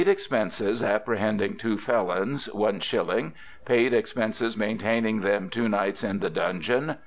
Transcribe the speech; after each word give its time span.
Expences 0.07 0.81
apprehending 0.81 1.57
two 1.57 1.77
Felons.... 1.77 2.47
/1/ 2.55 2.81
"Pd. 3.67 3.93
Expences 3.93 4.57
maintaining 4.57 5.21
them 5.21 5.47
two 5.47 5.69
Nights 5.69 6.03
in 6.03 6.17
the 6.17 6.29
Dungeon 6.31 6.95